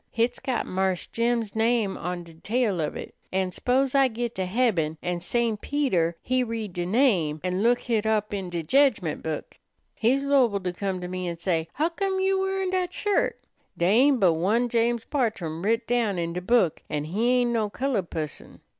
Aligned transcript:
Hit's 0.09 0.39
got 0.39 0.65
Marse 0.65 1.05
Jim's 1.05 1.55
name 1.55 1.95
on 1.95 2.23
de 2.23 2.33
tail 2.33 2.81
of 2.81 2.95
it, 2.95 3.13
an' 3.31 3.51
s'pose 3.51 3.93
I 3.93 4.07
git 4.07 4.33
to 4.33 4.47
heaben, 4.47 4.97
an' 5.03 5.21
St. 5.21 5.61
Peter 5.61 6.17
he 6.23 6.43
read 6.43 6.73
de 6.73 6.87
name 6.87 7.39
an' 7.43 7.61
look 7.61 7.81
hit 7.81 8.07
up 8.07 8.33
in 8.33 8.49
de 8.49 8.63
jedgment 8.63 9.21
book. 9.21 9.59
He's 9.93 10.23
'lowable 10.23 10.61
to 10.63 10.73
come 10.73 11.01
to 11.01 11.07
me 11.07 11.27
an' 11.27 11.37
say, 11.37 11.67
'Huccome 11.75 12.19
you 12.19 12.39
wearin' 12.39 12.71
dat 12.71 12.91
shirt? 12.91 13.41
Dey 13.77 13.91
ain't 13.93 14.19
but 14.19 14.33
one 14.33 14.69
James 14.69 15.05
Bartrum 15.05 15.63
writ 15.63 15.85
down 15.85 16.17
in 16.17 16.33
de 16.33 16.41
book, 16.41 16.81
an' 16.89 17.03
he 17.03 17.29
ain't 17.33 17.51
no 17.51 17.69
colored 17.69 18.09
pusson.' 18.09 18.61